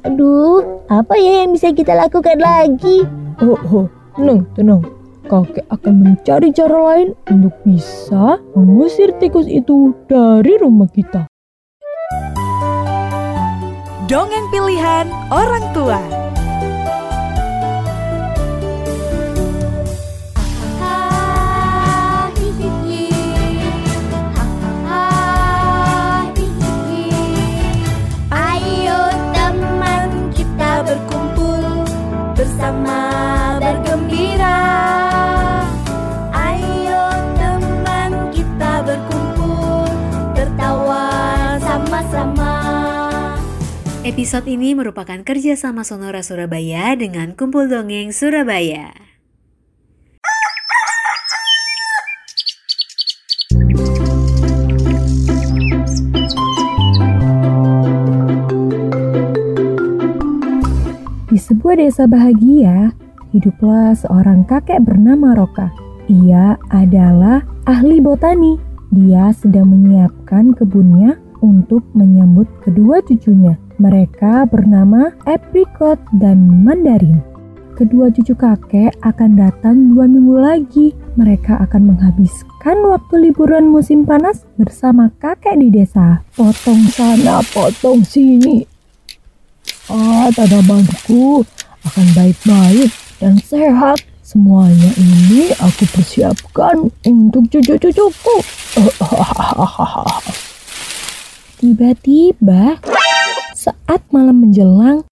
[0.00, 3.04] Aduh, apa ya yang bisa kita lakukan lagi?
[3.44, 4.80] Oh, oh, tenang, tenang.
[5.28, 11.28] Kakek akan mencari cara lain untuk bisa mengusir tikus itu dari rumah kita.
[14.08, 16.29] Dongeng pilihan orang tua.
[44.10, 48.90] Episode ini merupakan kerjasama Sonora Surabaya dengan Kumpul Dongeng Surabaya.
[61.30, 62.90] Di sebuah desa bahagia,
[63.30, 65.70] hiduplah seorang kakek bernama Roka.
[66.10, 68.58] Ia adalah ahli botani.
[68.90, 71.14] Dia sedang menyiapkan kebunnya
[71.46, 73.69] untuk menyambut kedua cucunya.
[73.80, 77.24] Mereka bernama Apricot dan Mandarin.
[77.80, 80.92] Kedua cucu kakek akan datang dua minggu lagi.
[81.16, 86.20] Mereka akan menghabiskan waktu liburan musim panas bersama kakek di desa.
[86.36, 88.68] Potong sana, potong sini.
[89.88, 91.40] Ah, tanamanku
[91.88, 94.04] akan baik-baik dan sehat.
[94.20, 98.36] Semuanya ini aku persiapkan untuk cucu-cucuku.
[101.64, 102.76] Tiba-tiba,
[104.10, 105.06] malam menjelang,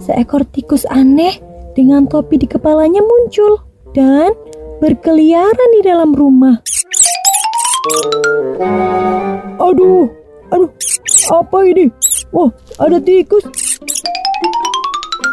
[0.00, 1.38] seekor tikus aneh
[1.74, 3.62] dengan topi di kepalanya muncul
[3.94, 4.34] dan
[4.80, 6.58] berkeliaran di dalam rumah.
[9.60, 10.08] Aduh,
[10.52, 10.70] aduh,
[11.32, 11.88] apa ini?
[12.30, 13.44] Wah, ada tikus.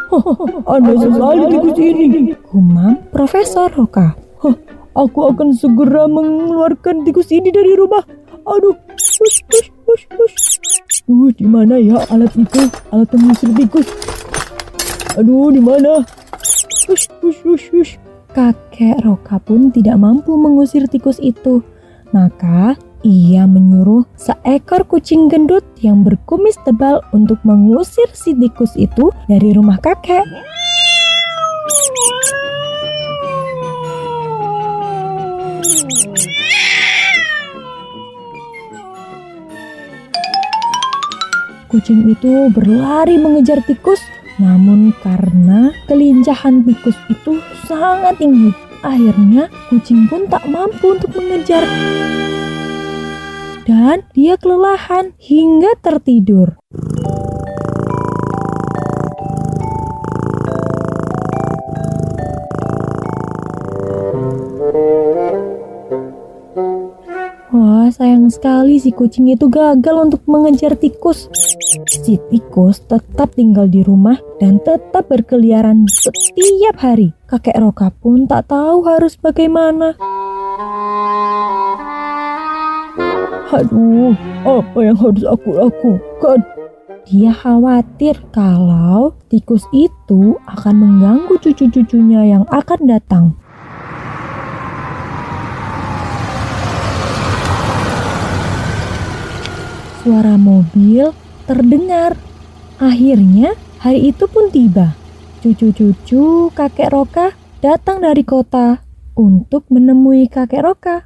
[0.71, 2.07] Aneh sekali tikus ini.
[2.47, 4.15] Gumam Profesor Roka.
[4.39, 4.55] Hah,
[4.97, 8.01] aku akan segera mengeluarkan tikus ini dari rumah.
[8.49, 8.73] Aduh,
[9.21, 10.37] hush, hush, hush, hush.
[11.05, 12.67] Duh, di mana ya alat itu?
[12.89, 13.87] Alat pengusir tikus.
[15.15, 16.01] Aduh, di mana?
[16.89, 17.93] Hush, hush, hush, hush.
[18.33, 21.61] Kakek Roka pun tidak mampu mengusir tikus itu.
[22.11, 22.75] Maka
[23.05, 29.77] ia menyuruh seekor kucing gendut yang berkumis tebal untuk mengusir si tikus itu dari rumah
[29.79, 30.23] kakek.
[41.77, 44.01] Kucing itu berlari mengejar tikus
[44.41, 47.37] namun karena kelincahan tikus itu
[47.69, 48.49] sangat tinggi,
[48.81, 51.61] akhirnya kucing pun tak mampu untuk mengejar.
[53.61, 56.57] Dan dia kelelahan hingga tertidur.
[68.27, 71.31] Sayang sekali si kucing itu gagal untuk mengejar tikus.
[71.87, 77.15] Si tikus tetap tinggal di rumah dan tetap berkeliaran setiap hari.
[77.31, 79.95] Kakek Roka pun tak tahu harus bagaimana.
[83.47, 84.11] Aduh,
[84.43, 86.43] apa yang harus aku lakukan?
[87.07, 93.39] Dia khawatir kalau tikus itu akan mengganggu cucu-cucunya yang akan datang.
[100.07, 101.03] Suara mobil
[101.43, 102.15] terdengar.
[102.79, 104.95] Akhirnya hari itu pun tiba.
[105.43, 108.79] Cucu-cucu kakek Roka datang dari kota
[109.19, 111.03] untuk menemui kakek Roka.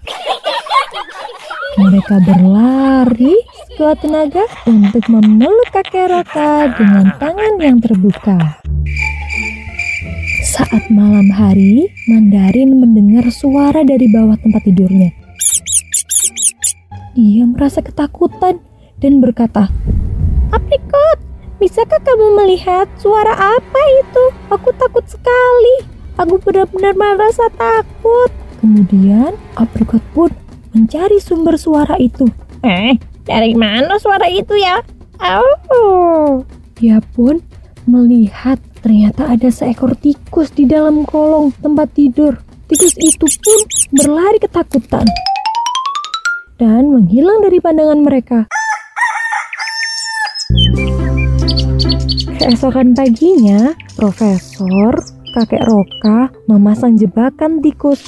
[1.81, 3.41] Mereka berlari
[3.73, 8.61] sekuat tenaga untuk memeluk kakek Roka dengan tangan yang terbuka.
[10.45, 15.09] Saat malam hari, Mandarin mendengar suara dari bawah tempat tidurnya.
[17.17, 18.61] Dia merasa ketakutan
[19.01, 19.67] dan berkata,
[20.53, 21.19] Aprikot,
[21.57, 24.23] bisakah kamu melihat suara apa itu?
[24.53, 25.89] Aku takut sekali.
[26.21, 28.29] Aku benar-benar merasa takut.
[28.61, 30.29] Kemudian Aprikot pun
[30.77, 32.29] mencari sumber suara itu.
[32.61, 32.93] Eh,
[33.25, 34.85] dari mana suara itu ya?
[35.21, 36.45] Oh,
[36.77, 37.41] Dia pun
[37.89, 42.37] melihat ternyata ada seekor tikus di dalam kolong tempat tidur.
[42.69, 43.59] Tikus itu pun
[43.93, 45.05] berlari ketakutan
[46.61, 48.45] dan menghilang dari pandangan mereka.
[52.41, 54.97] Keesokan paginya, Profesor,
[55.37, 58.01] kakek Roka memasang jebakan tikus.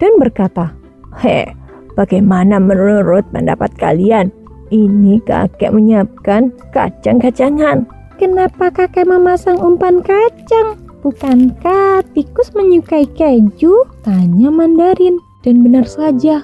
[0.00, 0.72] Dan berkata,
[1.20, 1.44] he,
[1.92, 4.32] bagaimana menurut pendapat kalian?
[4.72, 7.84] Ini kakek menyiapkan kacang-kacangan.
[8.16, 10.80] Kenapa kakek memasang umpan kacang?
[11.04, 13.84] Bukankah tikus menyukai keju?
[14.00, 15.20] Tanya Mandarin.
[15.44, 16.42] Dan benar saja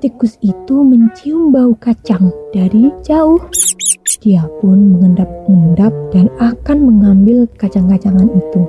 [0.00, 3.40] tikus itu mencium bau kacang dari jauh.
[4.24, 8.62] Dia pun mengendap-endap dan akan mengambil kacang-kacangan itu.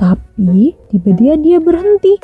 [0.00, 2.16] Tapi tiba-tiba dia berhenti.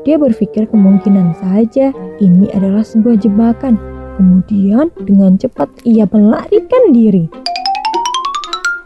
[0.00, 3.76] Dia berpikir kemungkinan saja ini adalah sebuah jebakan.
[4.16, 7.28] Kemudian dengan cepat ia melarikan diri.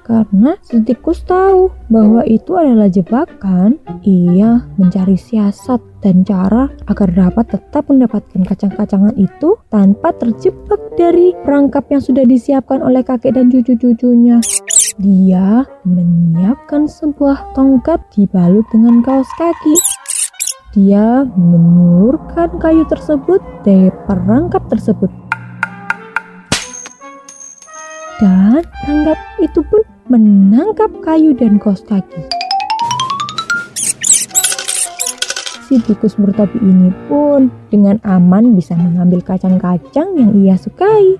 [0.04, 7.56] Karena si tikus tahu bahwa itu adalah jebakan, ia mencari siasat dan cara agar dapat
[7.56, 14.44] tetap mendapatkan kacang-kacangan itu tanpa terjebak dari perangkap yang sudah disiapkan oleh kakek dan cucu-cucunya.
[15.00, 19.76] Dia menyiapkan sebuah tongkat dibalut dengan kaos kaki.
[20.76, 25.08] Dia menurunkan kayu tersebut dari perangkap tersebut.
[28.20, 32.20] Dan perangkap itu pun menangkap kayu dan kaos kaki.
[35.64, 41.16] Si tikus bertopi ini pun dengan aman bisa mengambil kacang-kacang yang ia sukai.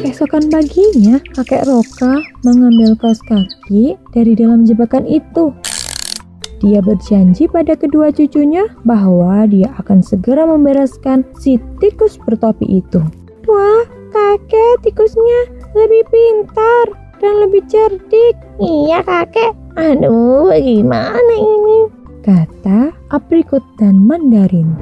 [0.00, 5.52] Keesokan paginya, kakek Roka mengambil kaos kaki dari dalam jebakan itu.
[6.64, 13.04] Dia berjanji pada kedua cucunya bahwa dia akan segera membereskan si tikus bertopi itu.
[13.44, 15.40] Wah, kakek tikusnya
[15.76, 16.86] lebih pintar
[17.20, 18.34] dan lebih cerdik.
[18.56, 19.52] Iya kakek.
[19.76, 21.78] Aduh, bagaimana ini?
[22.24, 24.72] Kata aprikot dan mandarin.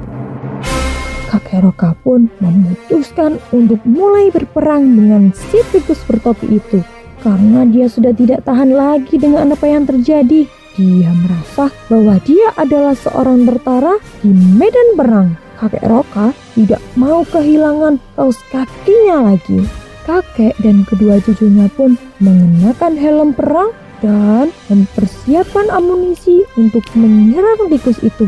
[1.27, 6.79] Kakek Roka pun memutuskan untuk mulai berperang dengan si tikus bertopi itu.
[7.19, 10.47] Karena dia sudah tidak tahan lagi dengan apa yang terjadi.
[10.75, 15.39] Dia merasa bahwa dia adalah seorang bertara di medan perang.
[15.55, 19.63] Kakek Roka tidak mau kehilangan kaos kakinya lagi.
[20.03, 23.71] Kakek dan kedua cucunya pun mengenakan helm perang
[24.03, 28.27] dan mempersiapkan amunisi untuk menyerang tikus itu.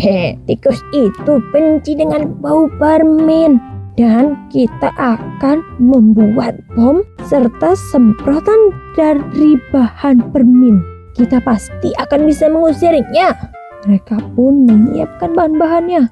[0.00, 3.60] Heh, tikus itu benci dengan bau permen.
[3.96, 10.78] Dan kita akan membuat bom serta semprotan dari bahan permen.
[11.10, 13.34] Kita pasti akan bisa mengusirnya.
[13.82, 16.02] Mereka pun menyiapkan bahan-bahannya.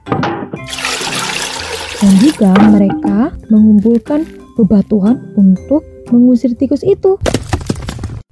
[2.03, 4.27] Dan juga mereka mengumpulkan
[4.59, 7.15] bebatuan untuk mengusir tikus itu.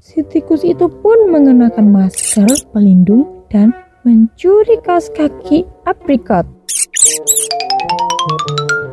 [0.03, 3.71] Si tikus itu pun mengenakan masker pelindung dan
[4.03, 6.45] mencuri kaos kaki aprikot.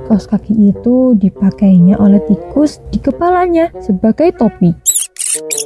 [0.09, 4.73] Kaos kaki itu dipakainya oleh tikus di kepalanya sebagai topi.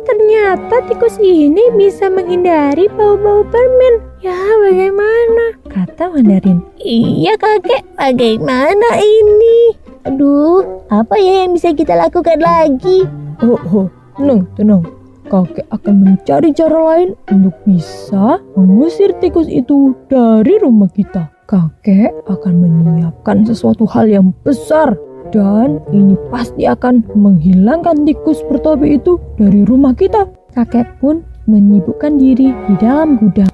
[0.04, 4.04] Ternyata tikus ini bisa menghindari bau-bau permen.
[4.19, 5.63] Ya, bagaimana?
[5.72, 6.60] Kata Mandarin.
[6.75, 9.80] Iya kakek, bagaimana ini?
[10.04, 13.07] Aduh, apa ya yang bisa kita lakukan lagi?
[13.40, 13.88] Oh, oh,
[14.19, 14.84] tenang, tenang.
[15.31, 21.32] Kakek akan mencari cara lain untuk bisa mengusir tikus itu dari rumah kita.
[21.44, 24.95] Kakek akan menyiapkan sesuatu hal yang besar
[25.35, 30.23] dan ini pasti akan menghilangkan tikus bertopi itu dari rumah kita.
[30.56, 33.52] Kakek pun menyibukkan diri di dalam gudang.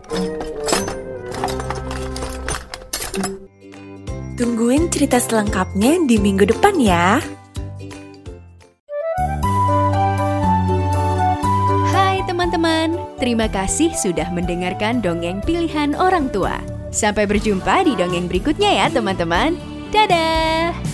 [4.37, 7.17] Tungguin cerita selengkapnya di minggu depan ya.
[11.89, 16.78] Hai teman-teman, terima kasih sudah mendengarkan dongeng pilihan orang tua.
[16.89, 19.53] Sampai berjumpa di dongeng berikutnya ya teman-teman.
[19.93, 20.88] Dadah!